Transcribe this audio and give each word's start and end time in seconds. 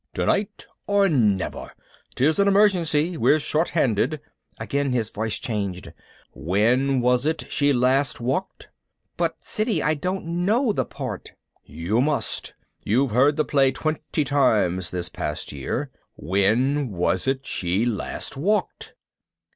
"Tonight 0.15 0.65
or 0.87 1.07
never! 1.07 1.73
'Tis 2.15 2.39
an 2.39 2.47
emergency 2.47 3.17
we're 3.17 3.39
short 3.39 3.69
handed." 3.69 4.19
Again 4.59 4.93
his 4.93 5.11
voice 5.11 5.37
changed. 5.37 5.93
"When 6.33 7.01
was 7.01 7.27
it 7.27 7.43
she 7.51 7.71
last 7.71 8.19
walked?" 8.19 8.69
"But 9.15 9.43
Siddy, 9.43 9.83
I 9.83 9.93
don't 9.93 10.25
know 10.25 10.73
the 10.73 10.85
part." 10.85 11.33
"You 11.63 12.01
must. 12.01 12.55
You've 12.83 13.11
heard 13.11 13.35
the 13.35 13.45
play 13.45 13.71
twenty 13.71 14.23
times 14.23 14.89
this 14.89 15.05
year 15.05 15.11
past. 15.93 15.99
When 16.15 16.89
was 16.89 17.27
it 17.27 17.45
she 17.45 17.85
last 17.85 18.35
walked?" 18.35 18.95